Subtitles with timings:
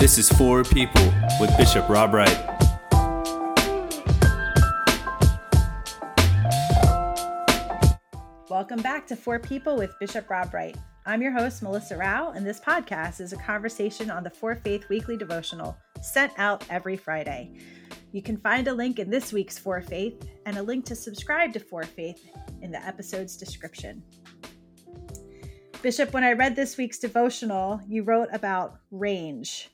[0.00, 2.26] This is For People with Bishop Rob Wright.
[8.48, 10.74] Welcome back to For People with Bishop Rob Wright.
[11.04, 14.88] I'm your host, Melissa Rao, and this podcast is a conversation on the For Faith
[14.88, 17.58] Weekly Devotional sent out every Friday.
[18.12, 21.52] You can find a link in this week's For Faith and a link to subscribe
[21.52, 22.26] to For Faith
[22.62, 24.02] in the episode's description.
[25.82, 29.68] Bishop, when I read this week's devotional, you wrote about range,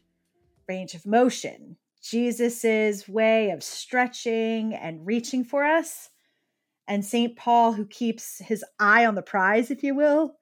[0.68, 6.10] range of motion, Jesus's way of stretching and reaching for us,
[6.88, 7.36] and St.
[7.36, 10.34] Paul who keeps his eye on the prize, if you will,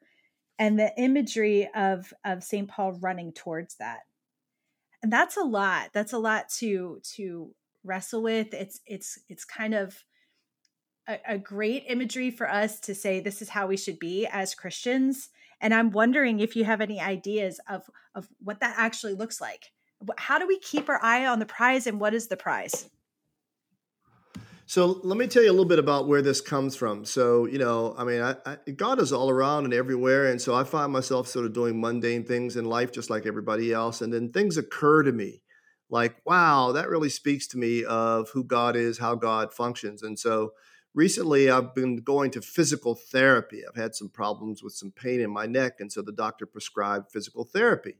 [0.59, 2.69] and the imagery of of St.
[2.69, 4.01] Paul running towards that.
[5.03, 5.91] And that's a lot.
[5.93, 8.53] That's a lot to to wrestle with.
[8.55, 10.05] It's it's it's kind of
[11.07, 14.55] a, a great imagery for us to say this is how we should be as
[14.55, 15.31] Christians
[15.65, 19.73] and I'm wondering if you have any ideas of of what that actually looks like.
[20.17, 22.89] How do we keep our eye on the prize and what is the prize?
[24.67, 27.05] So let me tell you a little bit about where this comes from.
[27.05, 30.27] So, you know, I mean, I, I, God is all around and everywhere.
[30.27, 33.73] And so I find myself sort of doing mundane things in life just like everybody
[33.73, 34.01] else.
[34.01, 35.43] And then things occur to me
[35.91, 40.03] like, wow, that really speaks to me of who God is, how God functions.
[40.03, 40.53] And so
[40.95, 43.63] recently I've been going to physical therapy.
[43.69, 47.11] I've had some problems with some pain in my neck, and so the doctor prescribed
[47.13, 47.99] physical therapy.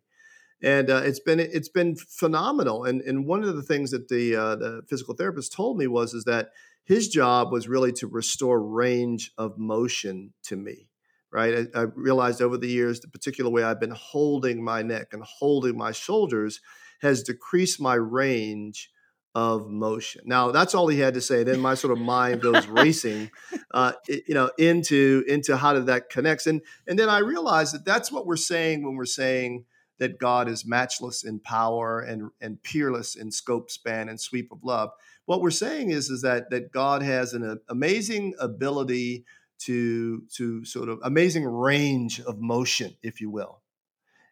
[0.63, 2.85] And uh, it's been it's been phenomenal.
[2.85, 6.15] And and one of the things that the uh, the physical therapist told me was
[6.15, 6.51] is that
[6.85, 10.89] his job was really to restore range of motion to me.
[11.31, 15.09] Right, I, I realized over the years the particular way I've been holding my neck
[15.13, 16.61] and holding my shoulders
[17.01, 18.91] has decreased my range
[19.35, 20.23] of motion.
[20.27, 21.43] Now that's all he had to say.
[21.43, 23.31] Then my sort of mind goes racing,
[23.75, 27.85] uh, you know, into into how did that connects, and and then I realized that
[27.85, 29.65] that's what we're saying when we're saying
[29.99, 34.65] that God is matchless in power and and peerless in scope, span, and sweep of
[34.65, 34.91] love.
[35.27, 39.25] What we're saying is is that that God has an amazing ability
[39.61, 43.63] to to sort of amazing range of motion, if you will,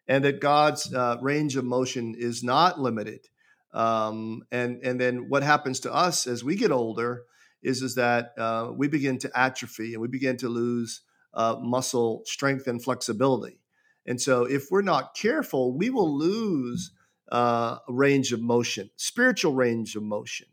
[0.07, 3.27] and that God's uh, range of motion is not limited
[3.73, 7.23] um, and and then what happens to us as we get older
[7.63, 11.01] is is that uh, we begin to atrophy and we begin to lose
[11.33, 13.59] uh, muscle strength and flexibility.
[14.05, 16.91] And so, if we're not careful, we will lose
[17.31, 20.47] uh, range of motion, spiritual range of motion,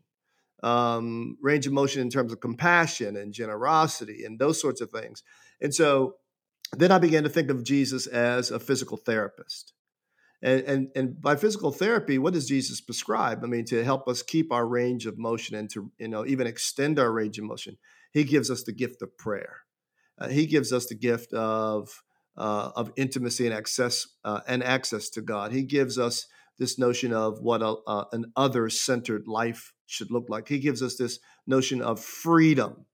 [0.63, 5.23] um, range of motion in terms of compassion and generosity and those sorts of things.
[5.61, 6.15] And so,
[6.77, 9.73] then I began to think of Jesus as a physical therapist.
[10.41, 13.43] And, and, and by physical therapy, what does Jesus prescribe?
[13.43, 16.47] I mean, to help us keep our range of motion and to you know even
[16.47, 17.77] extend our range of motion,
[18.11, 19.57] He gives us the gift of prayer.
[20.21, 22.03] Uh, he gives us the gift of
[22.37, 25.51] uh, of intimacy and access uh, and access to God.
[25.51, 26.27] He gives us
[26.57, 30.47] this notion of what a, uh, an other centered life should look like.
[30.47, 32.85] He gives us this notion of freedom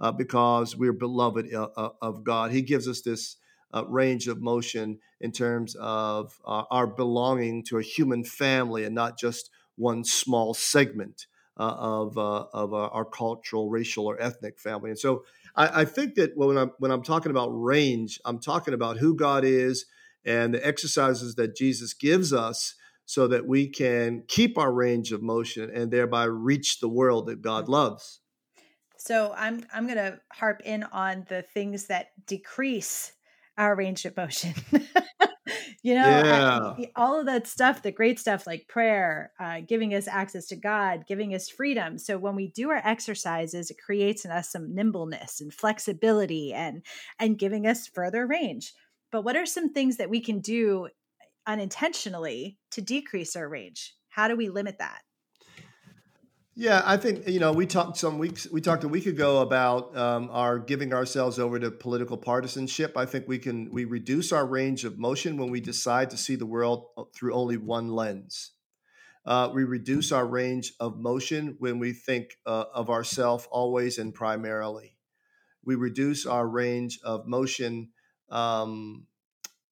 [0.00, 1.68] uh, because we're beloved uh,
[2.02, 2.50] of God.
[2.52, 3.36] He gives us this
[3.72, 8.94] uh, range of motion in terms of uh, our belonging to a human family and
[8.94, 11.26] not just one small segment
[11.58, 14.90] uh, of, uh, of uh, our cultural, racial, or ethnic family.
[14.90, 15.24] And so
[15.56, 19.14] I, I, think that when I'm, when I'm talking about range, I'm talking about who
[19.14, 19.86] God is
[20.24, 22.74] and the exercises that Jesus gives us
[23.06, 27.42] so that we can keep our range of motion and thereby reach the world that
[27.42, 28.20] God loves.
[28.96, 33.12] So I'm I'm going to harp in on the things that decrease
[33.58, 34.54] our range of motion.
[35.84, 36.74] you know, yeah.
[36.78, 40.56] I, all of that stuff, the great stuff like prayer, uh, giving us access to
[40.56, 41.98] God, giving us freedom.
[41.98, 46.82] So when we do our exercises, it creates in us some nimbleness and flexibility and
[47.18, 48.72] and giving us further range.
[49.12, 50.88] But what are some things that we can do
[51.46, 53.92] unintentionally to decrease our range?
[54.08, 55.02] How do we limit that?
[56.56, 58.46] Yeah, I think you know we talked some weeks.
[58.48, 62.96] We talked a week ago about um, our giving ourselves over to political partisanship.
[62.96, 66.36] I think we can we reduce our range of motion when we decide to see
[66.36, 68.52] the world uh, through only one lens.
[69.26, 74.14] Uh, we reduce our range of motion when we think uh, of ourselves always and
[74.14, 74.96] primarily.
[75.64, 77.88] We reduce our range of motion,
[78.30, 79.06] um,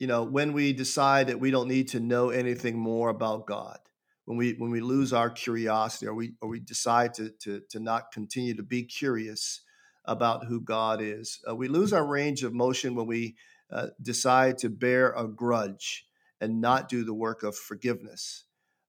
[0.01, 3.79] you know, when we decide that we don't need to know anything more about God
[4.25, 7.81] when we when we lose our curiosity or we or we decide to to to
[7.81, 9.63] not continue to be curious
[10.05, 11.41] about who God is.
[11.49, 13.37] Uh, we lose our range of motion when we
[13.71, 16.07] uh, decide to bear a grudge
[16.41, 18.45] and not do the work of forgiveness.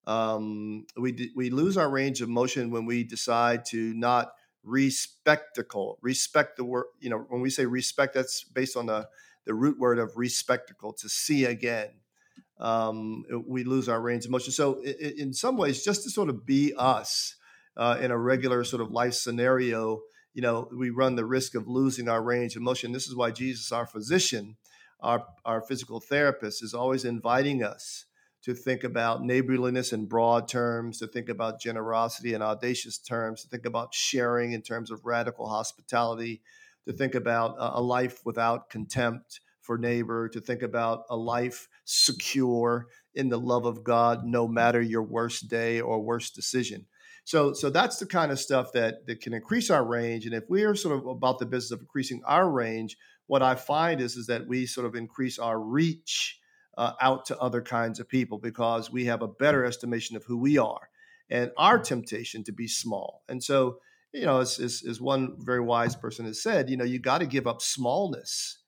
[0.06, 4.31] Um, we we lose our range of motion when we decide to not
[4.63, 6.85] respectacle respect the word.
[7.00, 9.07] You know, when we say respect, that's based on the
[9.45, 11.89] the root word of respectacle to see again
[12.60, 14.52] um, we lose our range of motion.
[14.52, 17.36] So, in, in some ways, just to sort of be us
[17.78, 20.02] uh, in a regular sort of life scenario,
[20.34, 22.92] you know, we run the risk of losing our range of motion.
[22.92, 24.58] This is why Jesus, our physician,
[25.00, 28.06] our, our physical therapist, is always inviting us
[28.44, 33.48] to think about neighborliness in broad terms, to think about generosity in audacious terms, to
[33.48, 36.42] think about sharing in terms of radical hospitality,
[36.86, 42.88] to think about a life without contempt for neighbor, to think about a life secure
[43.15, 46.86] in the love of God, no matter your worst day or worst decision.
[47.25, 50.25] So, so that's the kind of stuff that that can increase our range.
[50.25, 53.56] And if we are sort of about the business of increasing our range, what I
[53.56, 56.39] find is is that we sort of increase our reach
[56.77, 60.38] uh, out to other kinds of people because we have a better estimation of who
[60.38, 60.89] we are
[61.30, 63.24] and our temptation to be small.
[63.30, 63.77] And so,
[64.12, 67.19] you know, as, as, as one very wise person has said, you know, you got
[67.19, 68.59] to give up smallness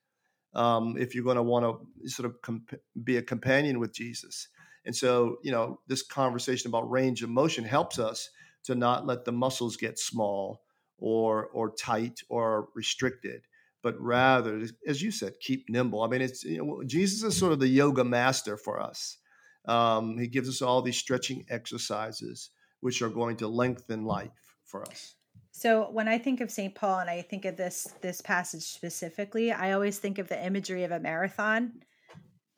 [0.54, 4.48] um, if you're going to want to sort of comp- be a companion with Jesus.
[4.84, 8.30] And so, you know, this conversation about range of motion helps us
[8.64, 10.62] to not let the muscles get small
[10.98, 13.42] or or tight or restricted
[13.86, 16.02] but rather, as you said, keep nimble.
[16.02, 19.18] I mean, it's you know, Jesus is sort of the yoga master for us.
[19.64, 22.50] Um, he gives us all these stretching exercises,
[22.80, 25.14] which are going to lengthen life for us.
[25.56, 26.74] So when I think of St.
[26.74, 30.84] Paul and I think of this this passage specifically, I always think of the imagery
[30.84, 31.80] of a marathon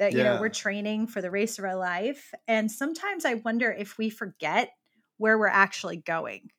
[0.01, 2.35] that you know we're training for the race of our life.
[2.49, 4.71] And sometimes I wonder if we forget
[5.17, 6.51] where we're actually going.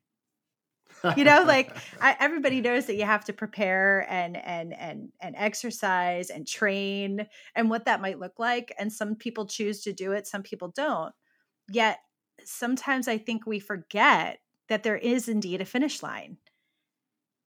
[1.17, 5.35] You know like I, everybody knows that you have to prepare and and and and
[5.37, 8.73] exercise and train and what that might look like.
[8.79, 11.13] And some people choose to do it some people don't.
[11.69, 11.99] Yet
[12.45, 14.39] sometimes i think we forget
[14.69, 16.37] that there is indeed a finish line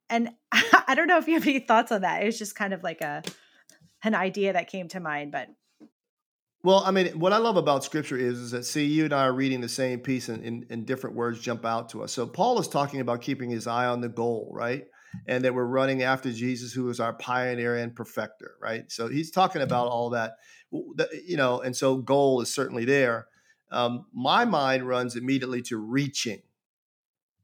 [0.09, 2.73] and i don't know if you have any thoughts on that It was just kind
[2.73, 3.23] of like a
[4.03, 5.49] an idea that came to mind but
[6.63, 9.25] well, I mean, what I love about scripture is, is that, see, you and I
[9.25, 12.13] are reading the same piece and, and, and, different words jump out to us.
[12.13, 14.85] So Paul is talking about keeping his eye on the goal, right?
[15.27, 18.89] And that we're running after Jesus, who is our pioneer and perfecter, right?
[18.89, 20.37] So he's talking about all that,
[20.71, 23.27] you know, and so goal is certainly there.
[23.69, 26.43] Um, my mind runs immediately to reaching,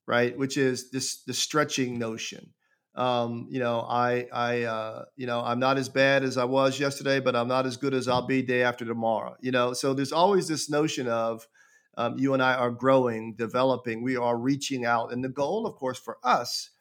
[0.09, 0.37] right?
[0.37, 2.53] Which is this the stretching notion
[2.99, 6.79] um, you know, I, I, uh, you know, I'm not as bad as I was
[6.79, 9.37] yesterday, but I'm not as good as I'll be day after tomorrow.
[9.39, 11.47] You know, so there's always this notion of
[11.97, 15.75] um, you and I are growing, developing, we are reaching out, and the goal, of
[15.75, 16.71] course, for us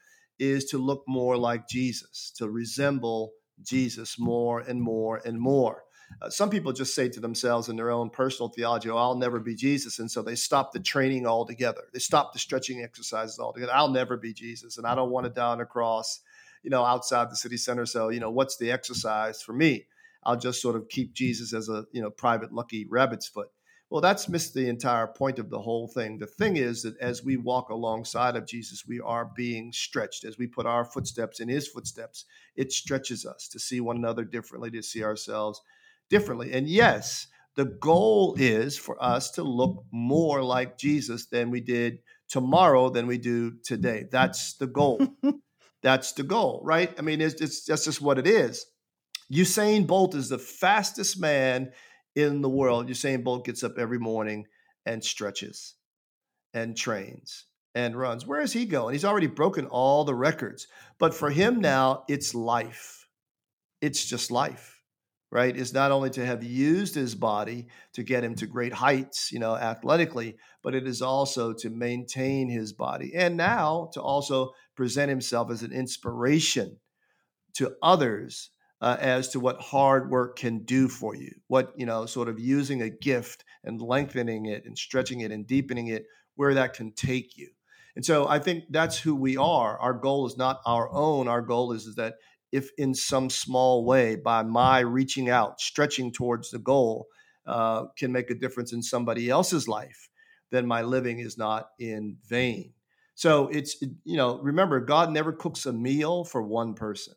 [0.41, 3.33] is to look more like Jesus, to resemble
[3.63, 5.85] Jesus more and more and more.
[6.21, 9.39] Uh, some people just say to themselves in their own personal theology, oh, I'll never
[9.39, 9.99] be Jesus.
[9.99, 11.83] And so they stop the training altogether.
[11.93, 13.73] They stop the stretching exercises altogether.
[13.75, 14.79] I'll never be Jesus.
[14.79, 16.21] And I don't want to die on a cross,
[16.63, 17.87] you know, outside the city center.
[17.87, 19.87] So, you know, what's the exercise for me?
[20.25, 23.51] I'll just sort of keep Jesus as a, you know, private lucky rabbit's foot.
[23.91, 26.19] Well, that's missed the entire point of the whole thing.
[26.19, 30.25] The thing is that as we walk alongside of Jesus, we are being stretched.
[30.25, 34.25] As we put our footsteps in his footsteps, it stretches us to see one another
[34.25, 35.63] differently, to see ourselves
[36.09, 36.53] differently.
[36.53, 37.27] And yes,
[37.57, 43.07] the goal is for us to look more like Jesus than we did tomorrow than
[43.07, 44.05] we do today.
[44.11, 45.01] That's the goal.
[45.83, 46.95] that's the goal, right?
[46.99, 48.65] I mean, it's, it's that's just what it is.
[49.33, 51.73] Usain Bolt is the fastest man
[52.15, 52.89] in the world.
[52.89, 54.47] Usain Bolt gets up every morning
[54.87, 55.75] and stretches
[56.55, 58.27] and trains and runs.
[58.27, 58.95] Where is he going?
[58.95, 60.67] He's already broken all the records.
[60.99, 63.07] But for him now, it's life.
[63.81, 64.78] It's just life
[65.31, 69.31] right, is not only to have used his body to get him to great heights,
[69.31, 74.53] you know, athletically, but it is also to maintain his body and now to also
[74.75, 76.79] present himself as an inspiration
[77.55, 82.07] to others uh, as to what hard work can do for you, what, you know,
[82.07, 86.07] sort of using a gift and lengthening it and stretching it and deepening it,
[86.37, 87.51] where that can take you.
[87.97, 89.77] And so I think that's who we are.
[89.79, 91.27] Our goal is not our own.
[91.27, 92.15] Our goal is, is that
[92.53, 97.07] if in some small way by my reaching out, stretching towards the goal,
[97.47, 100.09] uh, can make a difference in somebody else's life,
[100.51, 102.73] then my living is not in vain.
[103.15, 107.15] So it's, you know, remember, God never cooks a meal for one person.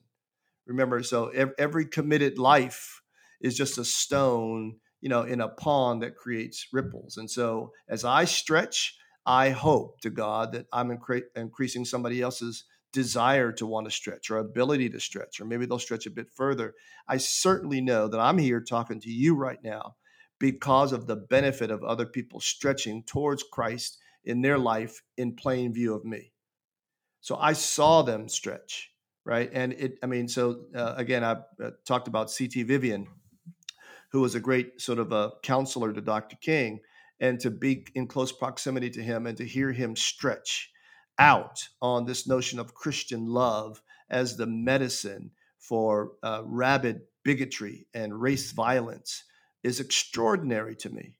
[0.65, 3.01] Remember, so every committed life
[3.41, 7.17] is just a stone, you know, in a pond that creates ripples.
[7.17, 12.63] And so as I stretch, I hope to God that I'm incre- increasing somebody else's
[12.91, 16.29] desire to want to stretch or ability to stretch, or maybe they'll stretch a bit
[16.29, 16.73] further.
[17.07, 19.95] I certainly know that I'm here talking to you right now
[20.39, 25.73] because of the benefit of other people stretching towards Christ in their life in plain
[25.73, 26.31] view of me.
[27.21, 28.91] So I saw them stretch,
[29.23, 29.49] right?
[29.53, 32.63] And it, I mean, so uh, again, I uh, talked about C.T.
[32.63, 33.07] Vivian,
[34.11, 36.35] who was a great sort of a counselor to Dr.
[36.41, 36.79] King,
[37.19, 40.71] and to be in close proximity to him and to hear him stretch
[41.21, 48.19] out on this notion of Christian love as the medicine for uh, rabid bigotry and
[48.19, 49.23] race violence
[49.63, 51.19] is extraordinary to me.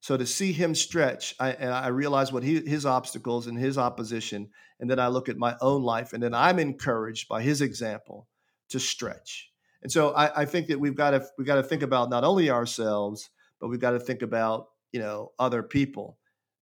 [0.00, 3.76] So to see him stretch, I, and I realize what he, his obstacles and his
[3.76, 4.48] opposition,
[4.80, 8.28] and then I look at my own life, and then I'm encouraged by his example
[8.70, 9.50] to stretch.
[9.82, 12.24] And so I, I think that we've got to we got to think about not
[12.24, 13.28] only ourselves,
[13.60, 16.16] but we've got to think about you know other people.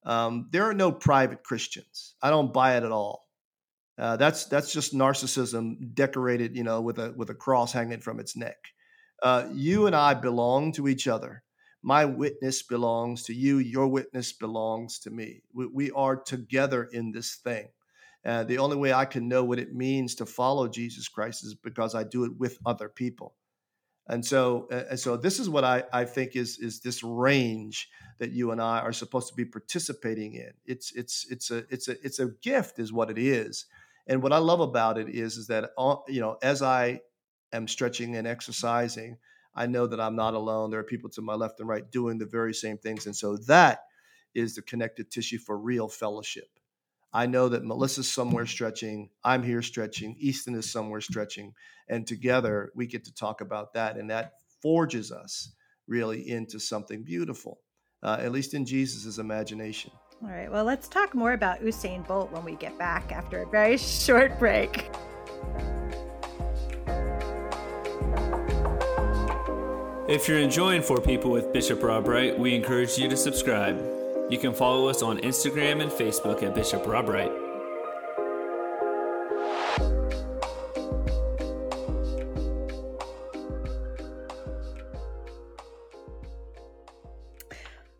[0.06, 2.14] Um, there are no private Christians.
[2.22, 3.26] I don't buy it at all.
[3.98, 8.20] Uh, that's that's just narcissism decorated, you know, with a with a cross hanging from
[8.20, 8.56] its neck.
[9.22, 11.42] Uh, you and I belong to each other.
[11.82, 13.58] My witness belongs to you.
[13.58, 15.42] Your witness belongs to me.
[15.54, 17.68] We, we are together in this thing.
[18.24, 21.54] Uh, the only way I can know what it means to follow Jesus Christ is
[21.54, 23.34] because I do it with other people.
[24.08, 28.30] And so, and so this is what I, I think is is this range that
[28.30, 30.52] you and I are supposed to be participating in.
[30.64, 33.66] It's it's it's a it's a it's a gift, is what it is.
[34.06, 35.70] And what I love about it is is that
[36.08, 37.00] you know as I
[37.52, 39.18] am stretching and exercising,
[39.56, 40.70] I know that I'm not alone.
[40.70, 43.36] There are people to my left and right doing the very same things, and so
[43.48, 43.80] that
[44.34, 46.48] is the connective tissue for real fellowship.
[47.16, 49.08] I know that Melissa's somewhere stretching.
[49.24, 50.16] I'm here stretching.
[50.18, 51.54] Easton is somewhere stretching.
[51.88, 53.96] And together we get to talk about that.
[53.96, 55.54] And that forges us
[55.88, 57.60] really into something beautiful,
[58.02, 59.92] uh, at least in Jesus' imagination.
[60.22, 60.52] All right.
[60.52, 64.38] Well, let's talk more about Usain Bolt when we get back after a very short
[64.38, 64.90] break.
[70.06, 74.05] If you're enjoying For People with Bishop Rob Wright, we encourage you to subscribe.
[74.28, 77.30] You can follow us on Instagram and Facebook at Bishop Rob Wright.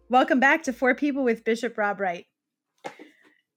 [0.09, 2.27] Welcome back to For People with Bishop Rob Wright.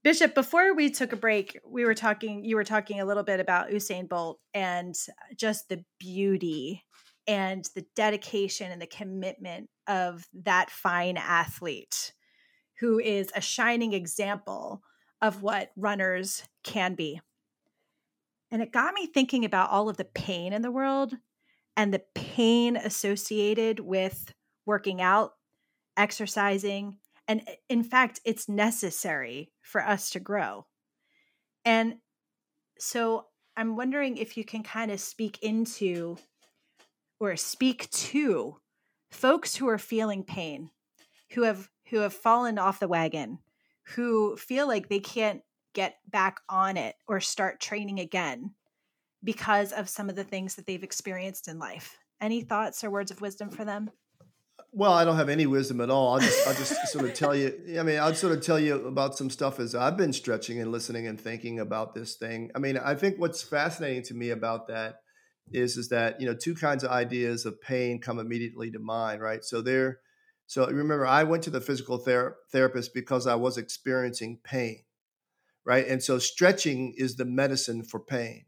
[0.03, 3.39] Bishop, before we took a break, we were talking, you were talking a little bit
[3.39, 4.93] about Usain Bolt and
[5.35, 6.83] just the beauty
[7.25, 12.13] and the dedication and the commitment of that fine athlete
[12.79, 14.81] who is a shining example
[15.21, 17.19] of what runners can be.
[18.51, 21.15] And it got me thinking about all of the pain in the world
[21.77, 24.33] and the pain associated with
[24.65, 25.33] working out,
[25.97, 26.97] exercising.
[27.27, 30.65] And in fact, it's necessary for us to grow.
[31.65, 31.97] And
[32.79, 36.17] so I'm wondering if you can kind of speak into
[37.19, 38.57] or speak to
[39.11, 40.71] folks who are feeling pain,
[41.31, 43.39] who have who have fallen off the wagon,
[43.95, 45.41] who feel like they can't
[45.73, 48.51] get back on it or start training again
[49.23, 51.97] because of some of the things that they've experienced in life.
[52.21, 53.91] Any thoughts or words of wisdom for them?
[54.71, 56.13] Well, I don't have any wisdom at all.
[56.13, 57.77] I'll just, I'll just sort of tell you.
[57.79, 60.71] I mean, I'll sort of tell you about some stuff as I've been stretching and
[60.71, 62.51] listening and thinking about this thing.
[62.55, 64.97] I mean, I think what's fascinating to me about that
[65.51, 69.21] is is that you know two kinds of ideas of pain come immediately to mind,
[69.21, 69.43] right?
[69.43, 69.99] So there
[70.49, 74.79] so remember, I went to the physical ther- therapist because I was experiencing pain,
[75.63, 75.87] right?
[75.87, 78.45] And so stretching is the medicine for pain,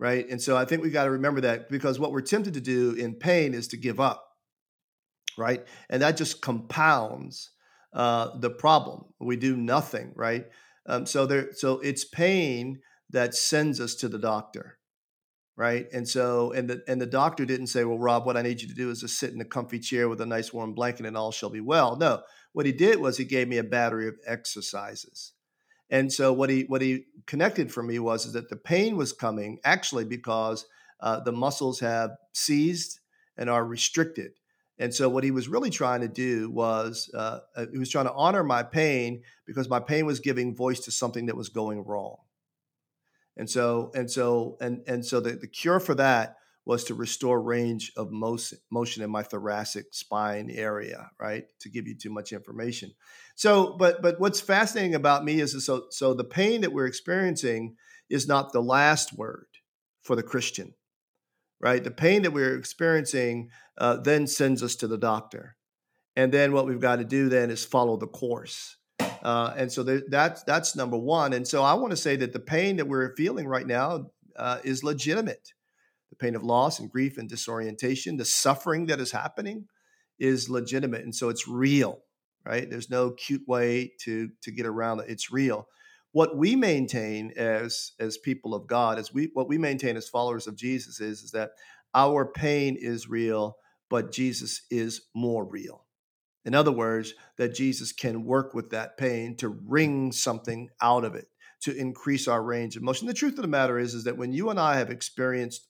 [0.00, 0.28] right?
[0.28, 2.94] And so I think we got to remember that because what we're tempted to do
[2.94, 4.26] in pain is to give up,
[5.38, 5.64] right?
[5.88, 7.52] And that just compounds
[7.92, 9.04] uh, the problem.
[9.20, 10.46] We do nothing, right?
[10.88, 14.75] Um, so there, so it's pain that sends us to the doctor,
[15.56, 15.86] right?
[15.92, 18.68] And so, and the and the doctor didn't say, "Well, Rob, what I need you
[18.68, 21.16] to do is just sit in a comfy chair with a nice warm blanket, and
[21.16, 22.22] all shall be well." No,
[22.52, 25.32] what he did was he gave me a battery of exercises.
[25.88, 29.12] And so, what he what he connected for me was is that the pain was
[29.12, 30.66] coming actually because
[31.00, 33.00] uh, the muscles have seized
[33.36, 34.32] and are restricted.
[34.78, 37.38] And so, what he was really trying to do was uh,
[37.72, 41.26] he was trying to honor my pain because my pain was giving voice to something
[41.26, 42.16] that was going wrong.
[43.36, 47.40] And so, and so, and and so the, the cure for that was to restore
[47.40, 51.44] range of motion, in my thoracic spine area, right?
[51.60, 52.92] To give you too much information.
[53.36, 57.76] So, but but what's fascinating about me is so so the pain that we're experiencing
[58.10, 59.46] is not the last word
[60.02, 60.74] for the Christian,
[61.60, 61.82] right?
[61.82, 65.56] The pain that we're experiencing uh, then sends us to the doctor,
[66.16, 68.75] and then what we've got to do then is follow the course.
[69.26, 71.32] Uh, and so that's that's number one.
[71.32, 74.58] And so I want to say that the pain that we're feeling right now uh,
[74.62, 75.52] is legitimate.
[76.10, 79.66] The pain of loss and grief and disorientation, the suffering that is happening,
[80.20, 82.02] is legitimate, and so it's real.
[82.44, 82.70] Right?
[82.70, 85.06] There's no cute way to to get around it.
[85.08, 85.66] It's real.
[86.12, 90.46] What we maintain as as people of God, as we what we maintain as followers
[90.46, 91.50] of Jesus is is that
[91.96, 93.56] our pain is real,
[93.90, 95.85] but Jesus is more real.
[96.46, 101.16] In other words, that Jesus can work with that pain to wring something out of
[101.16, 101.26] it,
[101.62, 103.08] to increase our range of motion.
[103.08, 105.66] The truth of the matter is, is that when you and I have experienced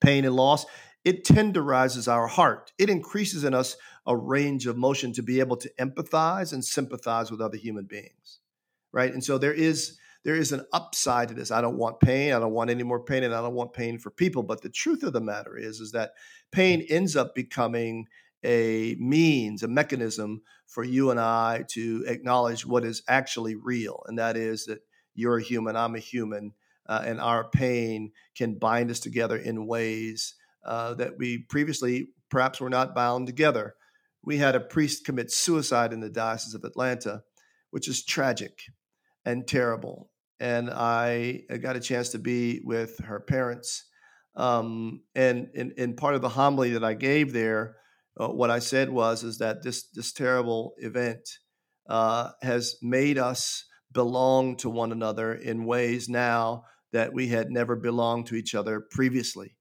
[0.00, 0.64] pain and loss,
[1.04, 2.72] it tenderizes our heart.
[2.78, 3.76] It increases in us
[4.06, 8.40] a range of motion to be able to empathize and sympathize with other human beings.
[8.92, 9.12] Right.
[9.12, 11.50] And so there is there is an upside to this.
[11.50, 12.32] I don't want pain.
[12.32, 14.42] I don't want any more pain, and I don't want pain for people.
[14.42, 16.12] But the truth of the matter is, is that
[16.52, 18.06] pain ends up becoming
[18.44, 24.18] a means, a mechanism for you and I to acknowledge what is actually real, and
[24.18, 24.80] that is that
[25.14, 26.52] you're a human, I'm a human,
[26.88, 32.60] uh, and our pain can bind us together in ways uh, that we previously perhaps
[32.60, 33.74] were not bound together.
[34.22, 37.22] We had a priest commit suicide in the Diocese of Atlanta,
[37.70, 38.62] which is tragic
[39.24, 40.10] and terrible.
[40.38, 43.84] And I got a chance to be with her parents.
[44.36, 47.76] Um, and in, in part of the homily that I gave there,
[48.18, 51.28] uh, what I said was is that this this terrible event
[51.88, 57.76] uh, has made us belong to one another in ways now that we had never
[57.76, 59.56] belonged to each other previously.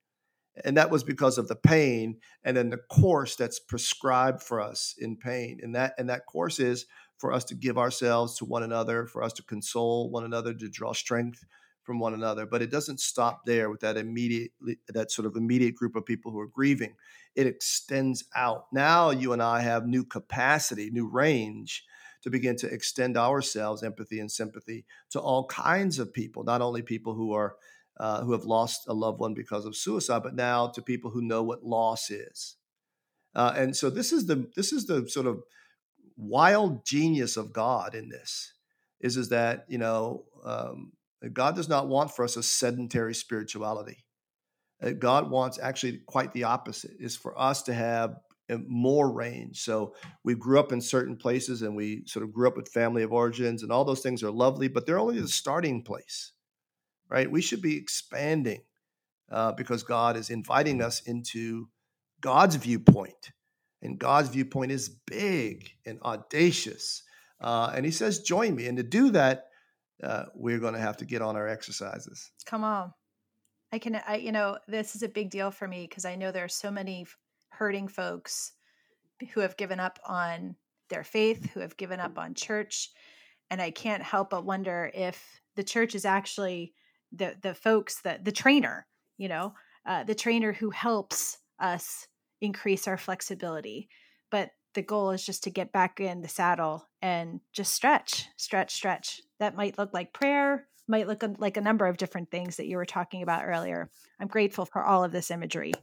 [0.65, 4.93] And that was because of the pain and then the course that's prescribed for us
[4.97, 5.59] in pain.
[5.61, 6.85] And that and that course is
[7.17, 10.69] for us to give ourselves to one another, for us to console one another, to
[10.69, 11.43] draw strength
[11.89, 12.45] from one another.
[12.45, 14.51] But it doesn't stop there with that immediate,
[14.89, 16.93] that sort of immediate group of people who are grieving.
[17.35, 18.65] It extends out.
[18.71, 21.83] Now you and I have new capacity, new range
[22.21, 26.83] to begin to extend ourselves, empathy and sympathy, to all kinds of people, not only
[26.83, 27.55] people who are
[27.99, 31.23] uh, who have lost a loved one because of suicide, but now to people who
[31.23, 32.55] know what loss is.
[33.33, 35.41] Uh, and so this is the this is the sort of
[36.15, 38.53] wild genius of God in this
[39.01, 40.91] is is that you know um,
[41.27, 44.05] God does not want for us a sedentary spirituality.
[44.81, 48.15] Uh, God wants actually quite the opposite is for us to have
[48.49, 49.61] uh, more range.
[49.61, 53.03] So we grew up in certain places and we sort of grew up with family
[53.03, 56.31] of origins and all those things are lovely, but they're only the starting place,
[57.09, 57.29] right?
[57.29, 58.61] We should be expanding
[59.29, 61.67] uh, because God is inviting us into
[62.21, 63.31] God's viewpoint
[63.81, 67.03] and God's viewpoint is big and audacious.
[67.41, 68.67] Uh, and he says, join me.
[68.67, 69.48] And to do that,
[70.03, 72.31] uh, we're going to have to get on our exercises.
[72.45, 72.93] Come on.
[73.71, 76.31] I can, I, you know, this is a big deal for me because I know
[76.31, 77.05] there are so many
[77.49, 78.53] hurting folks
[79.33, 80.55] who have given up on
[80.89, 82.89] their faith, who have given up on church.
[83.51, 86.73] And I can't help but wonder if the church is actually
[87.11, 89.53] the, the folks that the trainer, you know,
[89.85, 92.07] uh, the trainer who helps us
[92.41, 93.89] increase our flexibility.
[94.31, 98.73] But the goal is just to get back in the saddle and just stretch, stretch,
[98.73, 99.19] stretch.
[99.37, 102.77] That might look like prayer, might look like a number of different things that you
[102.77, 103.89] were talking about earlier.
[104.21, 105.73] I'm grateful for all of this imagery.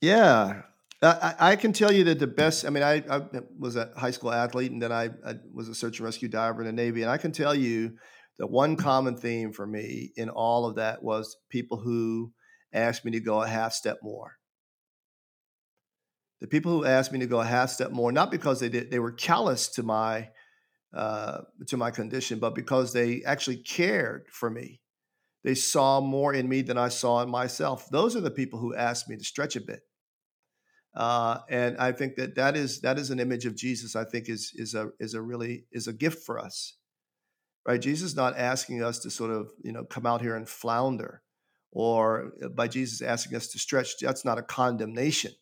[0.00, 0.62] Yeah.
[1.00, 3.22] I, I can tell you that the best, I mean, I, I,
[3.56, 6.62] was a high school athlete and then I, I was a search and rescue diver
[6.62, 7.02] in the Navy.
[7.02, 7.92] And I can tell you
[8.40, 12.32] that one common theme for me in all of that was people who
[12.72, 14.32] asked me to go a half step more
[16.40, 18.90] the people who asked me to go a half step more, not because they did,
[18.90, 20.28] they were callous to my
[20.94, 24.80] uh, to my condition, but because they actually cared for me.
[25.44, 27.88] They saw more in me than I saw in myself.
[27.90, 29.80] Those are the people who asked me to stretch a bit.
[30.94, 33.94] Uh, and I think that that is that is an image of Jesus.
[33.94, 36.76] I think is is a is a really is a gift for us,
[37.66, 37.80] right?
[37.80, 41.22] Jesus not asking us to sort of you know come out here and flounder,
[41.70, 43.98] or uh, by Jesus asking us to stretch.
[44.00, 45.32] That's not a condemnation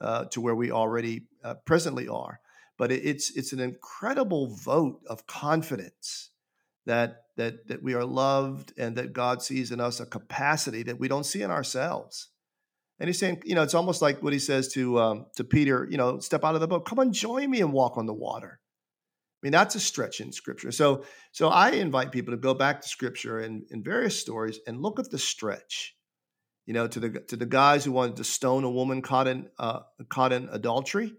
[0.00, 2.40] uh, to where we already uh, presently are.
[2.78, 6.30] But it, it's it's an incredible vote of confidence
[6.84, 10.98] that that that we are loved and that God sees in us a capacity that
[11.00, 12.28] we don't see in ourselves.
[12.98, 15.86] And he's saying, you know, it's almost like what he says to um, to Peter,
[15.90, 18.14] you know, step out of the boat, come and join me and walk on the
[18.14, 18.60] water.
[19.42, 20.72] I mean, that's a stretch in scripture.
[20.72, 24.80] So, so I invite people to go back to scripture and in various stories and
[24.80, 25.94] look at the stretch
[26.66, 29.48] you know, to the to the guys who wanted to stone a woman caught in
[29.58, 31.14] uh, caught in adultery.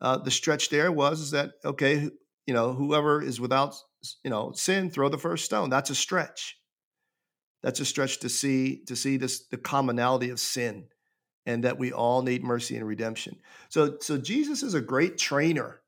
[0.00, 2.08] Uh, the stretch there was is that okay,
[2.46, 3.74] you know, whoever is without
[4.22, 5.70] you know sin, throw the first stone.
[5.70, 6.56] That's a stretch.
[7.64, 10.86] That's a stretch to see to see this the commonality of sin,
[11.44, 13.38] and that we all need mercy and redemption.
[13.68, 15.80] So so Jesus is a great trainer.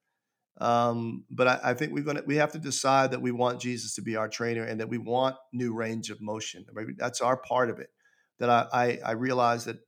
[0.61, 3.94] Um, but I, I, think we're gonna we have to decide that we want Jesus
[3.94, 6.66] to be our trainer and that we want new range of motion.
[6.96, 7.90] That's our part of it
[8.38, 9.79] that I, I, I realize that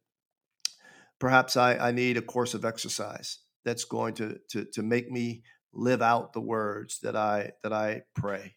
[1.18, 5.42] perhaps I, I need a course of exercise that's going to, to, to make me
[5.72, 8.56] live out the words that I, that I pray.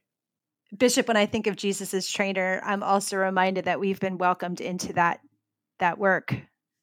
[0.75, 4.59] Bishop, when I think of Jesus as trainer, I'm also reminded that we've been welcomed
[4.59, 5.19] into that,
[5.79, 6.33] that work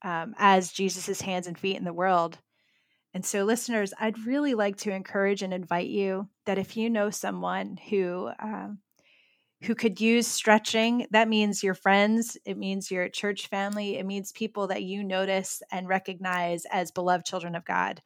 [0.03, 2.38] um, as Jesus's hands and feet in the world.
[3.12, 7.11] And so, listeners, I'd really like to encourage and invite you that if you know
[7.11, 8.79] someone who um,
[9.62, 14.33] who could use stretching, that means your friends, it means your church family, it means
[14.33, 18.01] people that you notice and recognize as beloved children of God.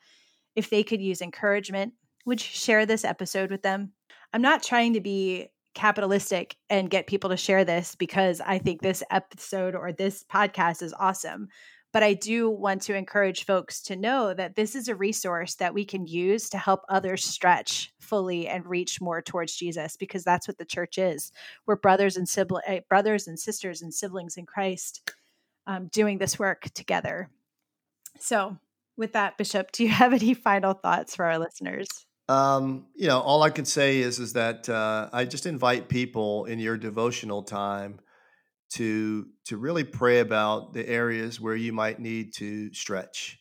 [0.56, 1.94] If they could use encouragement,
[2.26, 3.92] would you share this episode with them?
[4.32, 8.80] I'm not trying to be capitalistic and get people to share this because I think
[8.80, 11.48] this episode or this podcast is awesome.
[11.94, 15.74] But I do want to encourage folks to know that this is a resource that
[15.74, 20.48] we can use to help others stretch fully and reach more towards Jesus because that's
[20.48, 21.30] what the church is.
[21.66, 22.28] We're brothers and
[22.66, 25.08] eh, brothers and sisters and siblings in Christ
[25.68, 27.30] um, doing this work together.
[28.18, 28.58] So,
[28.96, 31.86] with that, Bishop, do you have any final thoughts for our listeners?
[32.28, 36.46] Um, you know, all I can say is is that uh, I just invite people
[36.46, 38.00] in your devotional time
[38.74, 43.38] to to really pray about the areas where you might need to stretch.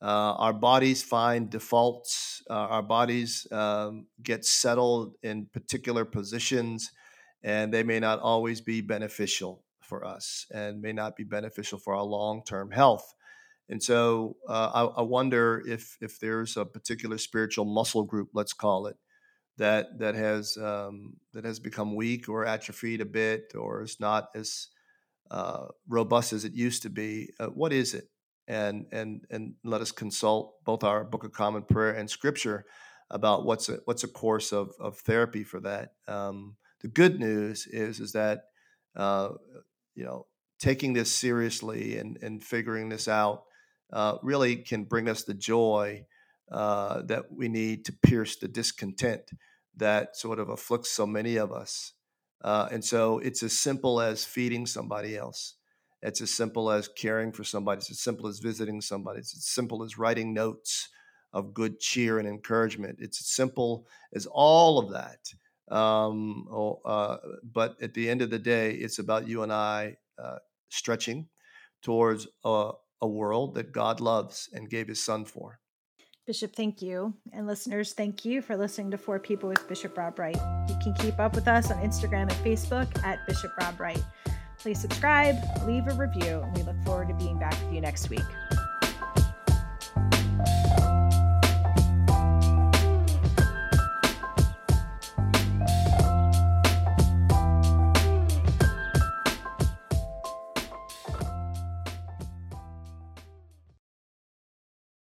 [0.00, 2.42] Uh, our bodies find defaults.
[2.48, 6.92] Uh, our bodies um, get settled in particular positions,
[7.42, 11.94] and they may not always be beneficial for us, and may not be beneficial for
[11.94, 13.14] our long term health.
[13.70, 18.52] And so uh, I, I, wonder if if there's a particular spiritual muscle group, let's
[18.54, 18.96] call it,
[19.58, 24.28] that that has um, that has become weak or atrophied a bit, or is not
[24.34, 24.68] as
[25.30, 27.30] uh, robust as it used to be.
[27.38, 28.04] Uh, what is it?
[28.46, 32.64] And and and let us consult both our Book of Common Prayer and Scripture
[33.10, 35.92] about what's a what's a course of of therapy for that.
[36.06, 38.44] Um, the good news is is that
[38.96, 39.30] uh,
[39.94, 40.26] you know
[40.60, 43.42] taking this seriously and and figuring this out
[43.92, 46.04] uh, really can bring us the joy
[46.50, 49.22] uh, that we need to pierce the discontent
[49.78, 51.92] that sort of afflicts so many of us.
[52.42, 55.54] Uh, and so it's as simple as feeding somebody else.
[56.02, 57.78] It's as simple as caring for somebody.
[57.78, 59.18] It's as simple as visiting somebody.
[59.18, 60.88] It's as simple as writing notes
[61.32, 62.98] of good cheer and encouragement.
[63.00, 65.18] It's as simple as all of that.
[65.74, 69.96] Um, oh, uh, but at the end of the day, it's about you and I
[70.22, 70.38] uh,
[70.68, 71.28] stretching
[71.82, 75.60] towards a, a world that God loves and gave his son for.
[76.28, 77.14] Bishop, thank you.
[77.32, 80.36] And listeners, thank you for listening to For People with Bishop Rob Wright.
[80.68, 84.04] You can keep up with us on Instagram and Facebook at Bishop Rob Wright.
[84.58, 85.36] Please subscribe,
[85.66, 88.20] leave a review, and we look forward to being back with you next week.